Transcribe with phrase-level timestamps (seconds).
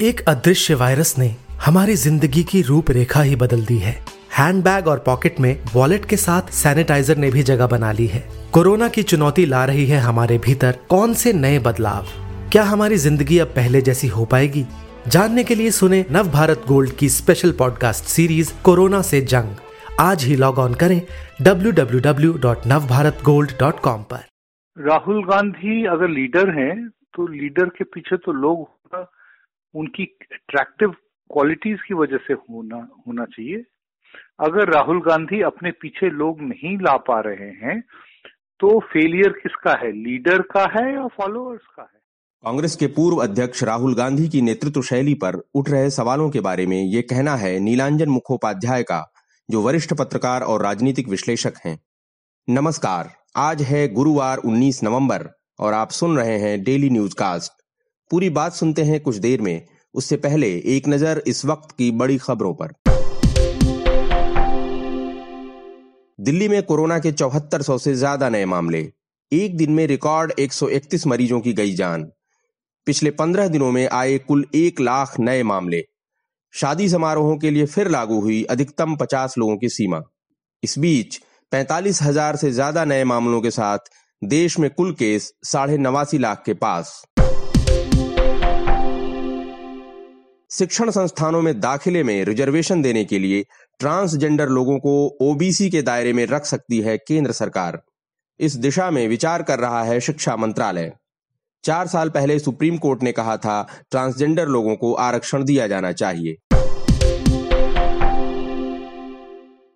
[0.00, 4.04] एक अदृश्य वायरस ने हमारी ज़िंदगी की रूपरेखा ही बदल दी है।
[4.38, 8.88] हैंडबैग और पॉकेट में वॉलेट के साथ सैनिटाइजर ने भी जगह बना ली है। कोरोना
[8.88, 12.06] की चुनौती ला रही है हमारे भीतर कौन से नए बदलाव?
[12.52, 14.66] क्या हमारी ज़िंदगी अब पहले जैसी हो पाएगी?
[15.08, 19.56] जानने के लिए सुने नव भारत गोल्ड की स्पेशल पॉडकास्ट सीरीज़ कोरोना से जंग।
[20.00, 21.02] आज ही लॉग ऑन करें
[21.42, 24.20] www.navbharatgold.com पर।
[24.76, 28.68] राहुल गांधी अगर लीडर हैं तो लीडर के पीछे तो लोग
[29.74, 30.90] उनकी अट्रैक्टिव
[31.30, 33.64] क्वालिटीज की वजह से होना होना चाहिए।
[34.40, 37.80] अगर राहुल गांधी अपने पीछे लोग नहीं ला पा रहे हैं
[38.60, 39.90] तो फेलियर किसका है?
[39.92, 41.98] लीडर का है या फॉलोअर्स का है?
[42.44, 46.66] कांग्रेस के पूर्व अध्यक्ष राहुल गांधी की नेतृत्व शैली पर उठ रहे सवालों के बारे
[46.66, 49.00] में ये कहना है नीलांजन मुखोपाध्याय का,
[49.48, 51.78] जो वरिष्ठ पत्रकार और राजनीतिक विश्लेषक हैं।
[52.48, 55.28] नमस्कार, आज है गुरुवार 19 नवंबर
[55.60, 57.57] और आप सुन रहे हैं डेली न्यूज़ कास्ट
[58.10, 62.16] पूरी बात सुनते हैं कुछ देर में। उससे पहले एक नज़र इस वक्त की बड़ी
[62.18, 62.72] खबरों पर।
[66.18, 68.80] दिल्ली में कोरोना के चौहत्तर सौ से ज़्यादा नए मामले।
[69.32, 72.10] एक दिन में रिकॉर्ड 131 मरीजों की गई जान।
[72.86, 75.84] पिछले पंद्रह दिनों में आए कुल एक लाख नए मामले।
[76.54, 80.00] शादी समारोहों के लिए फिर लागू हुई अधिकतम 50 लोगों की सीमा।
[80.62, 81.20] इस बीच
[81.52, 83.78] पैंतालीस हज़ार से ज़्यादा नए मामलों के साथ
[84.22, 87.02] देश में कुल केस साढ़े नवासी लाख के पास।
[90.50, 93.44] शिक्षण संस्थानों में दाखिले में रिजर्वेशन देने के लिए
[93.78, 97.82] ट्रांसजेंडर लोगों को ओबीसी के दायरे में रख सकती है केंद्र सरकार।
[98.40, 100.92] इस दिशा में विचार कर रहा है शिक्षा मंत्रालय।
[101.64, 106.36] चार साल पहले सुप्रीम कोर्ट ने कहा था, ट्रांसजेंडर लोगों को आरक्षण दिया जाना चाहिए।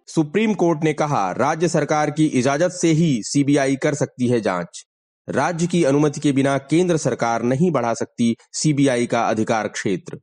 [0.06, 4.86] सुप्रीम कोर्ट ने कहा, राज्य सरकार की इजाज़त से ही सीबीआई कर सकती है जाँच।
[5.28, 10.18] राज्य की अनुमति के बिना केंद्र सरकार नहीं बढ़ा सकती सीबीआई का अधिकार क्षेत्र।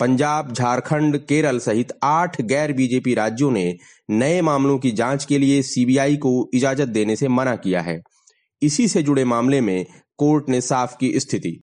[0.00, 3.76] पंजाब, झारखंड, केरल सहित आठ गैर बीजेपी राज्यों ने
[4.10, 8.00] नए मामलों की जाँच के लिए सीबीआई को इजाज़त देने से मना किया है।
[8.62, 9.86] इसी से जुड़े मामले में
[10.18, 11.60] कोर्ट ने साफ़ की स्थिति।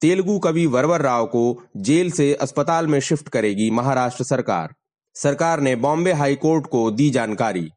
[0.00, 4.74] तेलुगु कवि वरवर राव को जेल से अस्पताल में शिफ्ट करेगी महाराष्ट्र सरकार।
[5.14, 7.68] सरकार ने बॉम्बे हाई कोर्ट को दी जानकारी।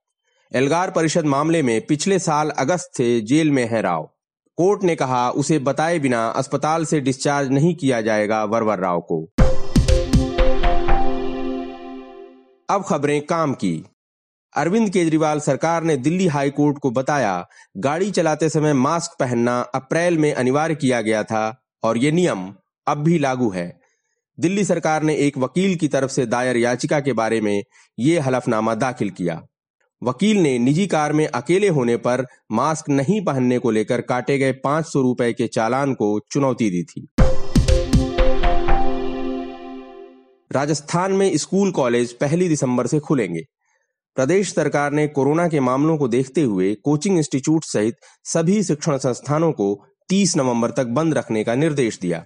[0.55, 4.09] एल्गार परिषद मामले में पिछले साल अगस्त से जेल में है राव।
[4.59, 9.23] कोर्ट ने कहा, उसे बताए बिना अस्पताल से डिस्चार्ज नहीं किया जाएगा, वरवर राव को।
[12.69, 13.85] अब खबरें काम की।
[14.55, 17.47] अरविंद केजरीवाल सरकार ने दिल्ली हाई कोर्ट को बताया,
[17.77, 22.53] गाड़ी चलाते समय मास्क पहनना अप्रैल में अनिवार्य किया गया था और ये नियम
[22.87, 23.79] अब भी लागू है।
[24.39, 27.63] दिल्ली सरकार ने एक वकील की तरफ़ से दायर याचिका के बारे में
[27.99, 29.41] ये हलफनामा दाखिल किया।
[30.03, 34.51] वकील ने निजी कार में अकेले होने पर मास्क नहीं पहनने को लेकर काटे गए
[34.51, 37.07] पाँच सौ रुपए के चालान को चुनौती दी थी।
[40.51, 43.41] राजस्थान में स्कूल कॉलेज पहली दिसंबर से खुलेंगे।
[44.15, 49.51] प्रदेश सरकार ने कोरोना के मामलों को देखते हुए कोचिंग इंस्टीट्यूट सहित सभी शिक्षण संस्थानों
[49.51, 52.25] को 30 नवंबर तक बंद रखने का निर्देश दिया।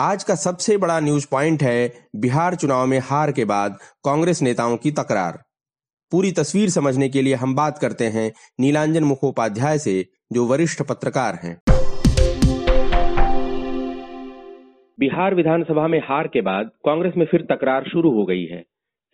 [0.00, 3.72] आज का सबसे बड़ा न्यूज़ पॉइंट है बिहार चुनाव में हार के बाद
[4.04, 5.32] कांग्रेस नेताओं की तकरार।
[6.12, 11.34] पूरी तस्वीर समझने के लिए हम बात करते हैं नीलांजन मुखोपाध्याय से, जो वरिष्ठ पत्रकार
[11.42, 11.54] हैं।
[15.00, 18.60] बिहार विधानसभा में हार के बाद कांग्रेस में फिर तकरार शुरू हो गई है।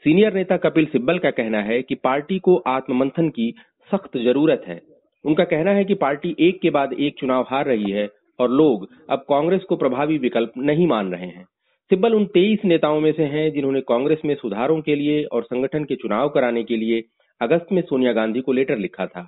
[0.05, 3.55] सीनियर नेता कपिल सिब्बल का कहना है कि पार्टी को आत्ममंथन की
[3.93, 4.81] सख्त ज़रूरत है।
[5.25, 8.09] उनका कहना है कि पार्टी एक के बाद एक चुनाव हार रही है
[8.39, 11.45] और लोग अब कांग्रेस को प्रभावी विकल्प नहीं मान रहे हैं।
[11.91, 15.85] सिब्बल उन तेईस नेताओं में से हैं जिन्होंने कांग्रेस में सुधारों के लिए और संगठन
[15.85, 17.03] के चुनाव कराने के लिए
[17.41, 19.23] अगस्त में सोनिया गांधी को लेटर लिखा था।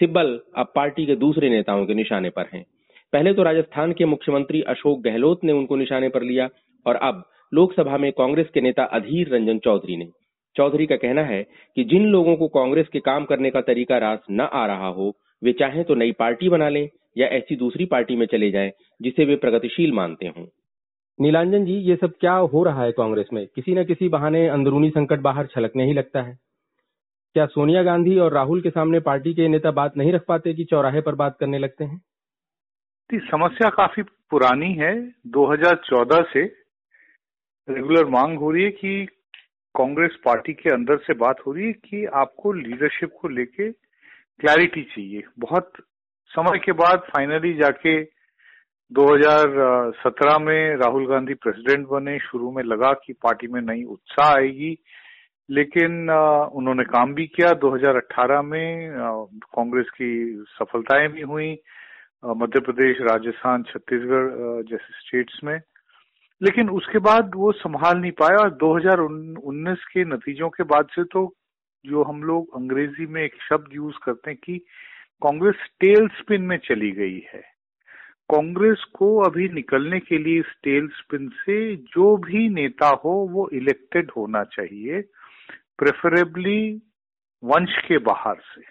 [0.00, 2.64] सिब्बल अब पार्टी के दूसरे नेताओं के निशाने पर हैं।
[3.12, 6.48] पहले तो राजस्थान के मुख्यमंत्री अशोक गहलोत ने उनको निशाने पर लिया
[6.86, 7.22] और अब
[7.54, 10.08] लोकसभा में कांग्रेस के नेता अधीर रंजन चौधरी ने।
[10.56, 11.42] चौधरी का कहना है
[11.76, 15.12] कि जिन लोगों को कांग्रेस के काम करने का तरीका रास न आ रहा हो,
[15.42, 18.72] वे चाहें तो नई पार्टी बना लें या ऐसी दूसरी पार्टी में चले जाएँ,
[19.02, 20.46] जिसे वे प्रगतिशील मानते हों।
[21.20, 23.46] नीलांजन जी, ये सब क्या हो रहा है कांग्रेस में?
[23.46, 26.38] किसी न किसी बहाने अंदरूनी संकट बाहर छलकने ही लगता है।
[27.32, 30.64] क्या सोनिया गांधी और राहुल के सामने पार्टी के नेता बात नहीं रख पाते कि
[30.64, 32.02] चौराहे पर बात करने लगते हैं?
[33.14, 36.42] समस्या काफ़ी पुरानी है। 2014 से
[37.70, 39.06] रेगुलर मांग हो रही है कि
[39.76, 43.72] कांग्रेस पार्टी के अंदर से बात हो रही है कि आपको लीडरशिप को लेके
[44.40, 45.72] क्लैरिटी चाहिए। बहुत
[46.28, 48.02] समय के बाद फाइनली जाके
[48.92, 54.76] 2017 में राहुल गांधी प्रेसिडेंट बने। शुरू में लगा कि पार्टी में नई उत्साह आएगी।
[55.50, 56.10] लेकिन
[56.54, 58.90] उन्होंने काम भी किया। 2018 में
[59.34, 61.58] कांग्रेस की सफलताएँ भी हुई।
[62.24, 65.60] मध्य प्रदेश, राजस्थान, छत्तीसगढ़ जैसे स्टेट्स में।
[66.42, 71.34] लेकिन उसके बाद वो संभाल नहीं पाया। और 2019 के नतीजों के बाद से तो
[71.86, 74.60] जो हम लोग अंग्रेज़ी में एक शब्द यूज़ करते हैं कि
[75.22, 77.40] कांग्रेस टेल स्पिन में चली गई है।
[78.34, 83.48] कांग्रेस को अभी निकलने के लिए इस टेल स्पिन से जो भी नेता हो, वो
[83.48, 85.02] इलेक्टेड होना चाहिए
[85.78, 86.82] प्रेफरेबली
[87.44, 88.62] वंश के बाहर से।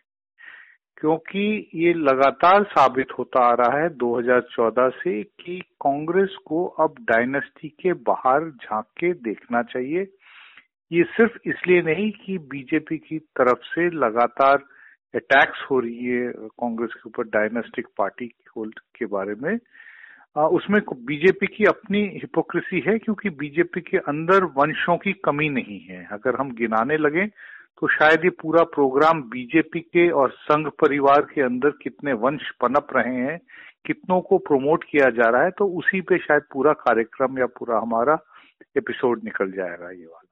[0.97, 7.69] क्योंकि ये लगातार साबित होता आ रहा है 2014 से कि कांग्रेस को अब डायनेस्टी
[7.69, 10.07] के बाहर झाँक के देखना चाहिए।
[10.91, 14.63] ये सिर्फ़ इसलिए नहीं कि बीजेपी की तरफ़ से लगातार
[15.15, 18.27] अटैक्स हो रही है कांग्रेस के ऊपर डायनेस्टिक पार्टी
[18.57, 19.57] के बारे में।
[20.37, 25.79] आ, उसमें बीजेपी की अपनी हिपोक्रेसी है क्योंकि बीजेपी के अंदर वंशों की कमी नहीं
[25.79, 27.25] है। अगर हम गिनाने लगे
[27.79, 32.87] तो शायद ये पूरा प्रोग्राम बीजेपी के और संघ परिवार के अंदर कितने वंश पनप
[32.95, 33.39] रहे हैं
[33.85, 37.79] कितनों को प्रमोट किया जा रहा है तो उसी पे शायद पूरा कार्यक्रम या पूरा
[37.79, 38.17] हमारा
[38.77, 40.24] एपिसोड निकल जाएगा ये वाला।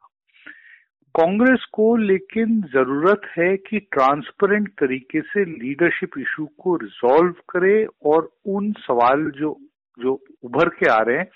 [1.16, 8.30] कांग्रेस को लेकिन ज़रूरत है कि ट्रांसपेरेंट तरीके से लीडरशिप इशू को रिजॉल्व करे और
[8.46, 9.58] उन सवाल जो
[10.00, 10.14] जो
[10.44, 11.28] उभर के आ रहे हैं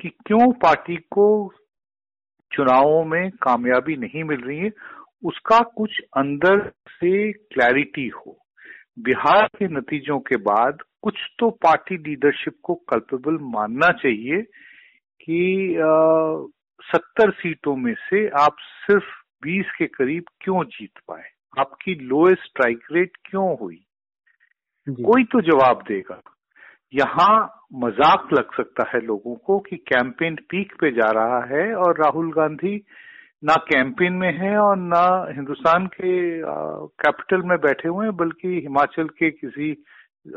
[0.00, 1.52] कि क्यों पार्टी को
[2.52, 4.70] चुनावों में कामयाबी नहीं मिल रही है,
[5.24, 8.36] उसका कुछ अंदर से क्लैरिटी हो।
[8.98, 14.42] बिहार के नतीजों के बाद कुछ तो पार्टी लीडरशिप को कल्पेबल मानना चाहिए
[15.20, 15.76] कि
[16.82, 19.04] सत्तर सीटों में से आप सिर्फ़
[19.42, 21.24] बीस के करीब क्यों जीत पाए?
[21.58, 23.82] आपकी लोएस्ट स्ट्राइक रेट क्यों हुई?
[24.88, 26.20] कोई तो जवाब देगा।
[26.94, 32.00] यहाँ मज़ाक लग सकता है लोगों को कि कैंपेन पीक पे जा रहा है और
[32.00, 32.84] राहुल गांधी
[33.44, 36.40] ना कैंपेन में है और ना हिंदुस्तान के
[37.02, 39.70] कैपिटल में बैठे हुए हैं बल्कि हिमाचल के किसी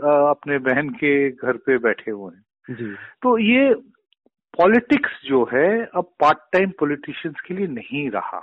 [0.05, 3.73] आ, अपने बहन के घर पे बैठे हुए हैं। जी। तो ये
[4.59, 8.39] पॉलिटिक्स जो है अब पार्ट टाइम पॉलिटिशियंस के लिए नहीं रहा।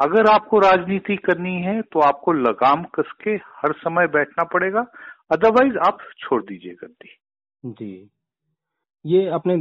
[0.00, 4.84] अगर आपको राजनीति करनी है तो आपको लगाम कस के हर समय बैठना पड़ेगा।
[5.30, 7.08] अदरवाइज़ आप छोड़ दीजिए गद्दी।
[7.64, 8.10] जी।
[9.04, 9.56] ये अपने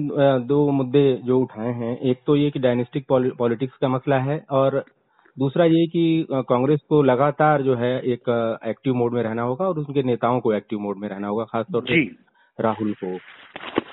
[0.48, 4.84] दो मुद्दे जो उठाए हैं। एक तो ये कि डायनेस्टिक पॉलिटिक्स का मसला है और
[5.38, 8.30] दूसरा ये कि कांग्रेस को लगातार जो है एक
[8.68, 11.82] एक्टिव मोड में रहना होगा और उनके नेताओं को एक्टिव मोड में रहना होगा खासतौर
[11.82, 13.18] पर राहुल को।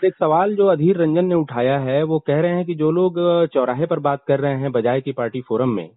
[0.05, 3.15] एक सवाल जो अधीर रंजन ने उठाया है वो कह रहे हैं कि जो लोग
[3.47, 5.91] चौराहे पर बात कर रहे हैं बजाय की पार्टी फोरम में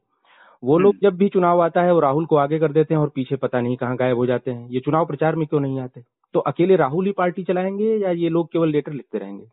[0.63, 3.01] वो लोग हम्म। जब भी चुनाव आता है वो राहुल को आगे कर देते हैं
[3.01, 5.79] और पीछे पता नहीं कहाँ गायब हो जाते हैं। ये चुनाव प्रचार में क्यों नहीं
[5.79, 6.01] आते?
[6.33, 9.45] तो अकेले राहुल ही पार्टी चलाएँगे या ये लोग केवल लेटर लिखते रहेंगे?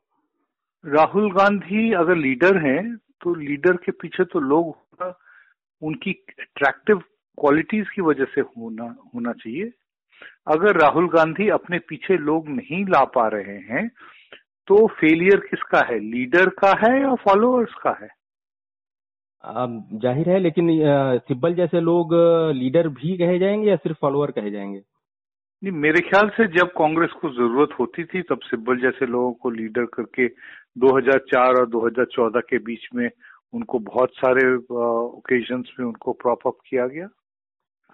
[0.84, 4.76] राहुल गांधी अगर लीडर हैं तो लीडर के पीछे तो लोग
[5.82, 6.98] उनकी अट्रैक्टिव
[7.38, 9.70] क्वालिटीज की वजह से होना होना चाहिए।
[10.46, 13.90] अगर राहुल गांधी अपने पीछे लोग नहीं ला पा रहे हैं
[14.68, 15.98] तो फेलियर किसका है?
[16.00, 18.08] लीडर का है या फॉलोअर्स का है?
[19.44, 20.68] ज़ाहिर है लेकिन
[21.28, 22.14] सिब्बल जैसे लोग
[22.54, 24.80] लीडर भी कहे जाएँगे या सिर्फ़ फॉलोअर कहे जाएँगे?
[25.62, 29.50] नहीं मेरे ख्याल से जब कांग्रेस को ज़रूरत होती थी तब सिब्बल जैसे लोगों को
[29.50, 30.26] लीडर करके
[30.78, 33.08] 2004 और 2014 के बीच में
[33.52, 37.08] उनको बहुत सारे ओकेजन्स में उनको प्रॉप अप किया गया।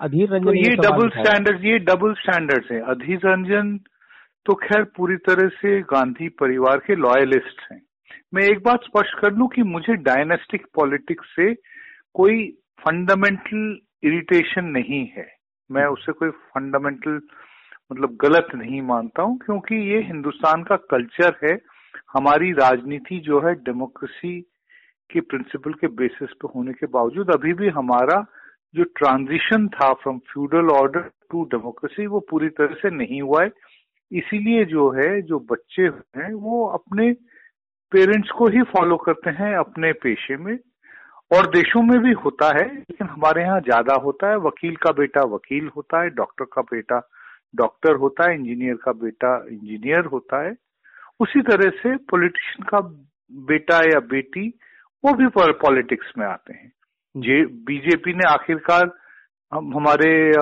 [0.01, 3.79] अधीर रंजन तो ये डबल स्टैंडर्ड ये डबल स्टैंडर्ड हैं। अधीर रंजन
[4.47, 7.81] तो खैर पूरी तरह से गांधी परिवार के लॉयलिस्ट हैं।
[8.35, 11.53] मैं एक बात स्पष्ट कर लूँ कि मुझे डायनेस्टिक पॉलिटिक्स से
[12.15, 12.47] कोई
[12.81, 15.27] फंडामेंटल इरिटेशन नहीं है।
[15.71, 17.21] मैं उससे कोई फंडामेंटल
[17.93, 21.59] मतलब गलत नहीं मानता हूँ, क्योंकि ये हिंदुस्तान का कल्चर है।
[22.15, 24.41] हमारी राजनीति जो है डेमोक्रेसी
[25.11, 28.25] के प्रिंसिपल के बेसिस पे होने के बावजूद अभी भी हमारा
[28.75, 33.51] जो ट्रांजिशन था from feudal order to democracy वो पूरी तरह से नहीं हुआ है।
[34.13, 37.13] इसीलिए जो है, जो बच्चे हैं, वो अपने
[37.93, 40.59] पेरेंट्स को ही फॉलो करते हैं अपने पेशे में।
[41.33, 45.23] और देशों में भी होता है, लेकिन हमारे यहाँ ज़्यादा होता है। वकील का बेटा
[45.23, 47.11] वकील होता है, डॉक्टर का बेटा
[47.57, 50.55] डॉक्टर होता है, इंजीनियर का बेटा इंजीनियर होता है।
[51.21, 52.81] उसी तरह से पॉलिटिशियन का
[53.47, 54.49] बेटा या बेटी,
[55.05, 56.73] वो भी पॉलिटिक्स में आते हैं।
[57.17, 58.91] जे, बीजेपी ने आखिरकार
[59.53, 60.33] हम, हमारे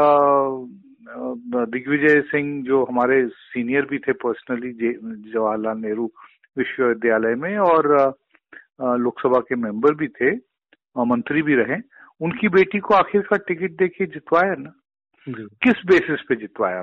[1.05, 4.73] दिग्विजय सिंह जो हमारे सीनियर भी थे पर्सनली
[5.33, 6.11] जवाहरलाल नेहरू
[6.59, 7.89] विश्वविद्यालय में और
[8.99, 10.31] लोकसभा के मेंबर भी थे
[11.05, 11.77] मंत्री भी रहे।
[12.21, 14.73] उनकी बेटी को आखिरकार टिकट देके जितवाया ना?
[15.63, 16.83] किस बेसिस पे जितवाया?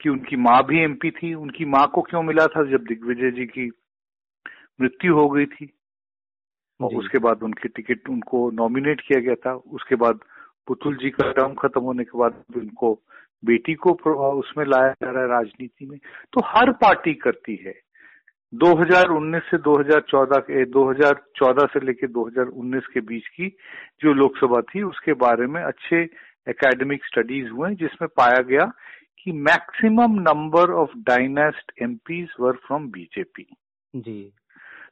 [0.00, 3.46] कि उनकी माँ भी एमपी थी उनकी माँ को क्यों मिला था जब दिग्विजय जी
[3.46, 3.70] की
[4.80, 5.70] मृत्यु हो गई थी?
[6.80, 10.18] और उसके बाद उनकी टिकट उनको नॉमिनेट किया गया था। उसके बाद
[10.66, 12.92] पुतुल जी का टर्म खत्म होने के बाद उनको
[13.46, 13.90] बेटी को
[14.40, 15.98] उसमें लाया जा रहा है राजनीति में
[16.32, 17.74] तो हर पार्टी करती है।
[18.54, 23.48] 2019 से 2014 के 2014 से लेकर 2019 के बीच की
[24.00, 26.02] जो लोकसभा थी उसके बारे में अच्छे
[26.48, 28.70] एकेडमिक स्टडीज़ हुए जिसमें पाया गया
[29.18, 33.46] कि maximum number of dynast MPs were from BJP
[33.96, 34.32] जी।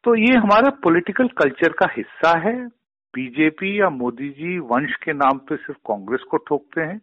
[0.05, 2.67] तो ये हमारा पॉलिटिकल कल्चर का हिस्सा है।
[3.15, 7.01] बीजेपी या मोदी जी वंश के नाम पे सिर्फ़ कांग्रेस को ठोकते हैं।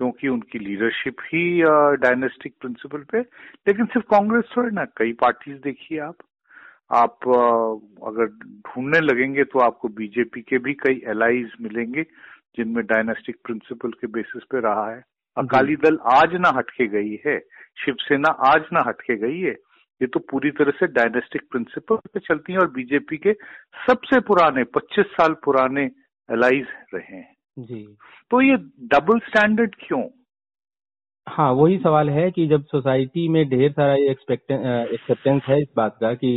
[0.00, 1.42] क्योंकि उनकी लीडरशिप ही
[1.98, 6.16] डायनेस्टिक प्रिंसिपल पे लेकिन सिर्फ़ कांग्रेस थोड़ी ना कई पार्टीज़ देखिए आप।
[6.90, 7.28] आप
[8.08, 8.26] अगर
[8.66, 12.02] ढूँढने लगेंगे तो आपको बीजेपी के भी कई एलाइज मिलेंगे
[12.56, 15.02] जिनमें डायनेस्टिक प्रिंसिपल के बेसिस पे रहा है।
[15.36, 17.38] अकाली दल आज ना हटके गई है।
[17.78, 19.56] शिवसेना आज ना हटके गई है।
[20.00, 23.32] ये तो पूरी तरह से डायनेस्टिक प्रिंसिपल पे चलती है और बीजेपी के
[23.86, 25.84] सबसे पुराने 25 साल पुराने
[26.28, 27.82] एलाइज रहे हैं। जी।
[28.30, 28.56] तो ये
[28.88, 30.02] डबल स्टैंडर्ड क्यों?
[31.26, 36.12] हाँ वही सवाल है कि जब सोसाइटी में ढेर सारा एक्सेप्टेंस है इस बात का
[36.14, 36.30] कि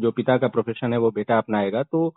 [0.00, 2.08] जो पिता का प्रोफेशन है वो बेटा अपनाएगा तो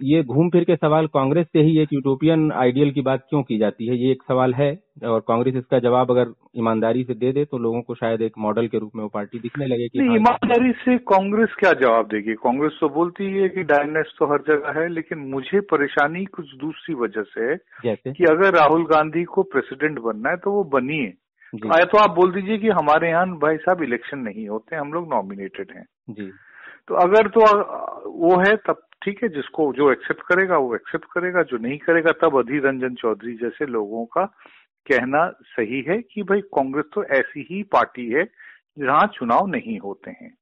[0.00, 3.58] ये घूम फिर के सवाल कांग्रेस से ही एक यूटोपियन आइडियल की बात क्यों की
[3.58, 3.96] जाती है?
[3.96, 4.70] ये एक सवाल है
[5.04, 8.66] और कांग्रेस इसका जवाब अगर ईमानदारी से दे दे तो लोगों को शायद एक मॉडल
[8.66, 12.34] के रूप में वो पार्टी दिखने लगे कि हाँ। ईमानदारी से कांग्रेस क्या जवाब देगी?
[12.34, 16.94] कांग्रेस तो बोलती है कि डायनेस तो हर जगह है लेकिन मुझे परेशानी कुछ दूसरी
[16.94, 18.12] वजह से है जैसे?
[18.12, 21.12] कि अगर राहुल गांधी को प्रेसिडेंट बनना है तो वो बनिए।
[21.52, 25.72] तो आप बोल दीजिए कि हमारे यहाँ भाई साहब इलेक्शन नहीं होते हम लोग नॉमिनेटेड
[25.76, 26.30] हैं। जी।
[26.88, 27.40] तो अगर तो
[28.10, 32.12] वो है, तब ठीक है, जिसको जो एक्सेप्ट करेगा, वो एक्सेप्ट करेगा, जो नहीं करेगा,
[32.12, 34.24] तब अधीर रंजन चौधरी जैसे लोगों का
[34.86, 38.24] कहना सही है कि भाई कांग्रेस तो ऐसी ही पार्टी है
[38.78, 40.34] जहाँ चुनाव नहीं होते हैं।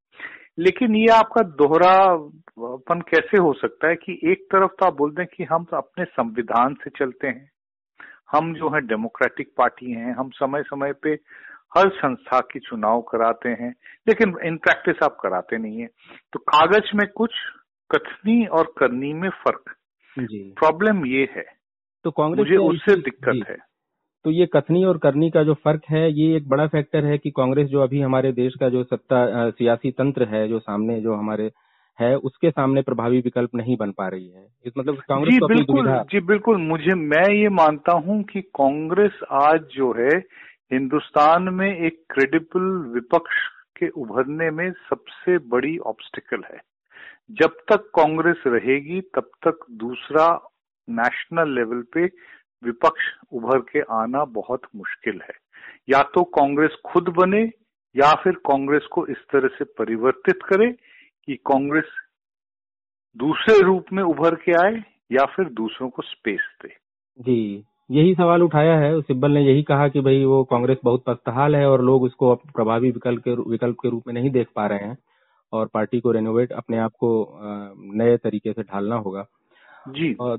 [0.59, 5.25] लेकिन ये आपका दोहरापन कैसे हो सकता है कि एक तरफ़ तो आप बोल दें
[5.25, 7.49] कि हम तो अपने संविधान से चलते हैं।
[8.31, 11.15] हम जो है, डेमोक्रेटिक पार्टी हैं, हम समय समय पे
[11.77, 13.73] हर संस्था की चुनाव कराते हैं
[14.07, 15.87] लेकिन इन प्रैक्टिस आप कराते नहीं है।
[16.33, 17.31] तो कागज़ में कुछ
[17.91, 19.75] कथनी और करनी में फ़र्क।
[20.19, 21.45] जी। प्रॉब्लम ये है।
[22.03, 23.57] तो कांग्रेस मुझे उससे दिक्कत है।
[24.25, 27.29] तो ये कथनी और करनी का जो फ़र्क है ये एक बड़ा फैक्टर है कि
[27.29, 31.51] कांग्रेस जो अभी हमारे देश का जो सत्ता सियासी तंत्र है जो सामने जो हमारे
[31.99, 36.03] है उसके सामने प्रभावी विकल्प नहीं बन पा रही है। इस मतलब कांग्रेस जी बिल्कुल।
[36.11, 40.19] जी बिल्कुल। मुझे मैं ये मानता हूँ कि कांग्रेस आज जो है
[40.71, 43.35] हिंदुस्तान में एक क्रेडिबल विपक्ष
[43.77, 46.61] के उभरने में सबसे बड़ी ऑब्स्टिकल है।
[47.31, 50.49] जब तक कांग्रेस रहेगी, तब तक दूसरा
[50.89, 52.05] नेशनल लेवल पे
[52.63, 55.33] विपक्ष उभर के आना बहुत मुश्किल है।
[55.89, 57.43] या तो कांग्रेस खुद बने,
[57.95, 60.71] या फिर कांग्रेस को इस तरह से परिवर्तित करे
[61.25, 61.87] कि कांग्रेस
[63.17, 66.69] दूसरे रूप में उभर के आए या फिर दूसरों को स्पेस दे।
[67.19, 71.55] जी। यही सवाल उठाया है। सिब्बल ने यही कहा कि भाई वो कांग्रेस बहुत पस्तहाल
[71.55, 74.79] है और लोग उसको प्रभावी विकल्प के विकल्प के रूप में नहीं देख पा रहे
[74.79, 74.97] हैं
[75.53, 77.39] और पार्टी को रेनोवेट अपने आप को
[77.95, 79.25] नए तरीके से ढालना होगा।
[79.89, 80.37] जी। और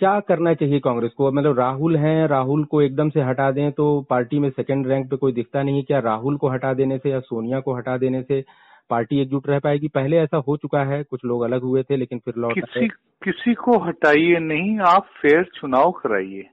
[0.00, 1.30] क्या करना चाहिए कांग्रेस को?
[1.32, 5.16] मतलब राहुल हैं राहुल को एकदम से हटा दें तो पार्टी में सेकंड रैंक पे
[5.16, 5.98] कोई दिखता नहीं क्या?
[6.00, 8.44] राहुल को हटा देने से या सोनिया को हटा देने से
[8.92, 12.18] पार्टी एकजुट रह पाएगी। पहले ऐसा हो चुका है कुछ लोग अलग हुए थे लेकिन
[12.18, 12.88] फिर लौट किसी
[13.22, 16.48] किसी को हटाइए नहीं आप फेयर चुनाव कराइए।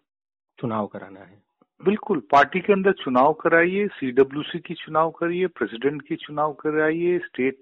[0.60, 1.38] चुनाव कराना है।
[1.81, 7.58] बिल्कुल पार्टी के अंदर चुनाव कराइए सीडब्ल्यूसी की चुनाव करिए प्रेसिडेंट की चुनाव कराइए स्टेट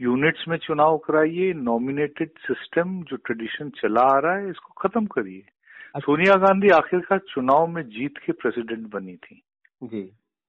[0.00, 5.38] यूनिट्स में चुनाव कराइए नॉमिनेटेड सिस्टम जो ट्रेडिशन चला आ रहा है इसको खत्म करिए।
[5.38, 9.42] अच्छा। सोनिया गांधी आखिरकार चुनाव में जीत के प्रेसिडेंट बनी थी।
[9.82, 10.02] जी।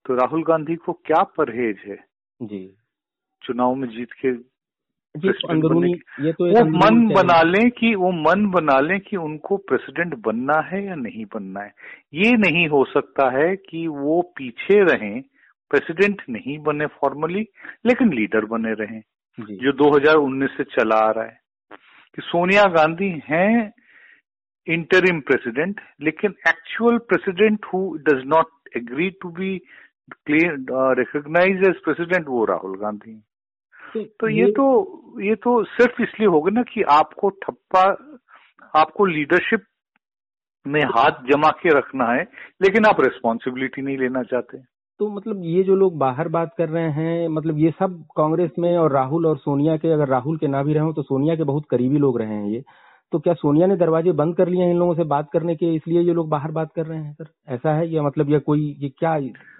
[0.05, 1.97] तो राहुल गांधी को क्या परहेज है?
[2.41, 2.63] जी।
[3.43, 4.57] चुनाव में जीत के
[5.49, 10.15] अंदरूनी ये तो वो मन बना लें कि वो मन बना लें कि उनको प्रेसिडेंट
[10.15, 11.73] बनना है या नहीं बनना है।
[12.13, 15.21] ये नहीं हो सकता है कि वो पीछे रहें
[15.69, 17.45] प्रेसिडेंट नहीं बने फॉर्मली
[17.85, 19.01] लेकिन लीडर बने रहें।
[19.39, 21.39] जो। 2019 से चला आ रहा है।
[22.15, 23.73] कि सोनिया गांधी हैं
[24.67, 28.45] इंटरिम प्रेसिडेंट लेकिन actual president who does not
[28.77, 29.61] agree to be
[30.29, 33.23] recognize as president वो राहुल गांधी।
[33.93, 37.83] तो, तो ये, ये तो ये तो सिर्फ़ इसलिए होगा ना कि आपको ठप्पा
[38.75, 39.61] आपको लीडरशिप
[40.67, 42.23] में हाथ जमा के रखना है
[42.61, 44.57] लेकिन आप रिस्पॉन्सिबिलिटी नहीं लेना चाहते।
[44.99, 48.77] तो मतलब ये जो लोग बाहर बात कर रहे हैं मतलब ये सब कांग्रेस में
[48.77, 51.43] और राहुल और सोनिया के अगर राहुल के ना भी रहे हो तो सोनिया के
[51.43, 52.63] बहुत करीबी लोग रहे हैं ये।
[53.11, 55.73] तो क्या सोनिया ने दरवाजे बंद कर लिए हैं इन लोगों से बात करने के
[55.75, 57.25] इसलिए ये लोग बाहर बात कर रहे हैं सर?
[57.49, 57.87] ऐसा है?
[57.89, 59.15] या मतलब या कोई ये क्या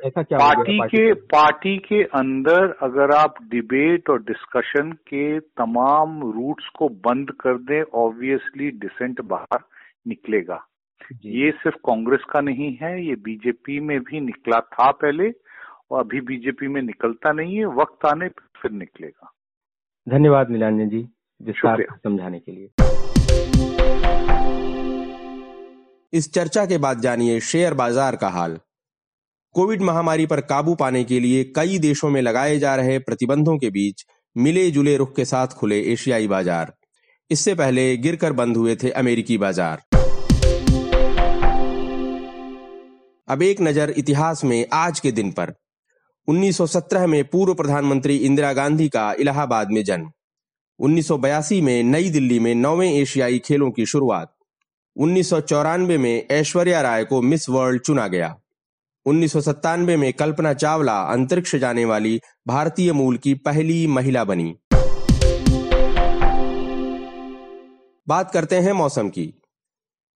[0.07, 6.69] ऐसा क्या पार्टी के पार्टी के अंदर अगर आप डिबेट और डिस्कशन के तमाम रूट्स
[6.79, 9.59] को बंद कर दें ऑब्वियसली डिसेंट बाहर
[10.07, 10.65] निकलेगा।
[11.25, 15.31] ये सिर्फ़ कांग्रेस का नहीं है ये बीजेपी में भी निकला था पहले
[15.91, 19.31] और अभी बीजेपी में निकलता नहीं है वक्त आने पर फिर निकलेगा।
[20.07, 21.07] धन्यवाद नीलांजन जी
[21.41, 22.69] विस्तार समझाने के लिए।
[26.13, 28.59] इस चर्चा के बाद जानिए शेयर बाज़ार का हाल।
[29.55, 33.69] कोविड महामारी पर काबू पाने के लिए कई देशों में लगाए जा रहे प्रतिबंधों के
[33.69, 36.73] बीच मिले जुले रुख के साथ खुले एशियाई बाज़ार।
[37.29, 39.81] इससे पहले गिरकर बंद हुए थे अमेरिकी बाज़ार।
[43.27, 45.53] अब एक नज़र इतिहास में आज के दिन पर।
[46.27, 50.11] 1917 में पूर्व प्रधानमंत्री इंदिरा गांधी का इलाहाबाद में जन्म।
[50.79, 54.35] 1982 में नई दिल्ली में नौवें एशियाई खेलों की शुरुआत।
[54.95, 58.39] उन्नीस सौ चौरानवे में ऐश्वर्या राय को मिस वर्ल्ड चुना गया।
[59.05, 64.55] उन्नीस सौ सत्तानवे में कल्पना चावला अंतरिक्ष जाने वाली भारतीय मूल की पहली महिला बनी।
[68.07, 69.41] बात करते हैं मौसम की।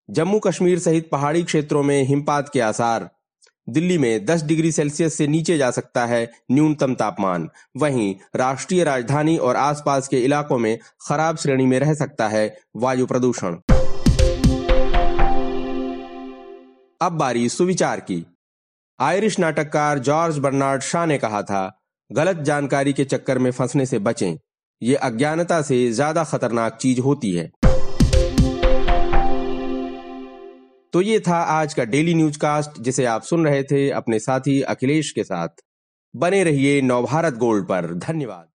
[0.10, 3.10] जम्मू कश्मीर सहित पहाड़ी क्षेत्रों में हिमपात के आसार।
[3.72, 7.48] दिल्ली में 10 डिग्री सेल्सियस से नीचे जा सकता है न्यूनतम तापमान।
[7.78, 13.06] वहीं राष्ट्रीय राजधानी और आसपास के इलाकों में खराब श्रेणी में रह सकता है वायु
[13.06, 13.58] प्रदूषण।
[17.02, 18.26] अब बारी सुविचार की।
[19.00, 21.80] आयरिश नाटककार जॉर्ज बर्नार्ड शाह ने कहा था,
[22.12, 24.38] गलत जानकारी के चक्कर में फंसने से बचें।
[24.82, 27.50] ये अज्ञानता से ज़्यादा खतरनाक चीज़ होती है।
[30.94, 34.62] तो ये था आज का डेली न्यूज़ कास्ट जिसे आप सुन रहे थे अपने साथी
[34.62, 35.50] अखिलेश के साथ।
[36.16, 38.51] बने रहिए नवभारत गोल्ड पर। धन्यवाद।